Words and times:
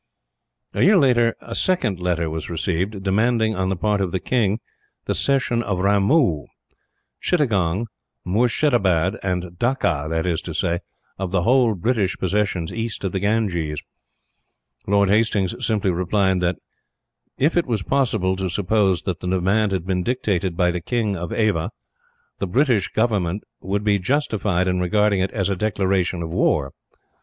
"A 0.73 0.81
year 0.81 0.97
later 0.97 1.35
a 1.41 1.53
second 1.53 1.99
letter 1.99 2.27
was 2.27 2.49
received, 2.49 3.03
demanding 3.03 3.55
on 3.55 3.69
the 3.69 3.75
part 3.75 4.01
of 4.01 4.11
the 4.11 4.19
king 4.19 4.59
the 5.05 5.13
cession 5.13 5.61
of 5.61 5.81
Ramoo, 5.83 6.47
Chittagong, 7.21 7.85
Moorshedabad, 8.25 9.19
and 9.21 9.59
Dacca; 9.59 10.07
that 10.09 10.25
is 10.25 10.41
to 10.41 10.55
say, 10.55 10.79
of 11.19 11.29
the 11.29 11.43
whole 11.43 11.75
British 11.75 12.17
possessions 12.17 12.73
east 12.73 13.03
of 13.03 13.11
the 13.11 13.19
Ganges. 13.19 13.83
Lord 14.87 15.09
Hastings 15.09 15.53
simply 15.63 15.91
replied 15.91 16.41
that 16.41 16.55
if 17.37 17.55
it 17.55 17.67
was 17.67 17.83
possible 17.83 18.35
to 18.37 18.49
suppose 18.49 19.03
that 19.03 19.19
the 19.19 19.27
demand 19.27 19.71
had 19.71 19.85
been 19.85 20.01
dictated 20.01 20.57
by 20.57 20.71
the 20.71 20.81
King 20.81 21.15
of 21.15 21.31
Ava, 21.31 21.69
the 22.39 22.47
British 22.47 22.87
government 22.87 23.43
would 23.61 23.83
be 23.83 23.99
justified 23.99 24.67
in 24.67 24.79
regarding 24.79 25.19
it 25.19 25.29
as 25.29 25.47
a 25.51 25.55
declaration 25.55 26.23
of 26.23 26.31
war. 26.31 26.71